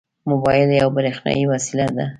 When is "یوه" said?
0.79-0.91